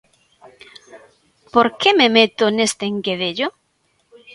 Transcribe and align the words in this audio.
¿Por 1.53 1.67
que 1.79 1.89
me 1.99 2.07
meto 2.15 2.45
neste 2.55 2.83
enguedello? 2.93 3.47